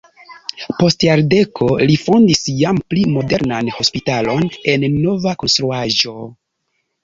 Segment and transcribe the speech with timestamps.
[0.77, 6.19] Post jardeko li fondis jam pli modernan hospitalon en nova konstruaĵo.